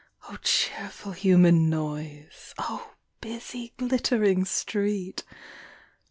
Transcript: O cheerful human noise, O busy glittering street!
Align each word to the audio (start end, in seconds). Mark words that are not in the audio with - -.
O 0.27 0.35
cheerful 0.37 1.11
human 1.11 1.69
noise, 1.69 2.55
O 2.57 2.95
busy 3.21 3.71
glittering 3.77 4.45
street! 4.45 5.23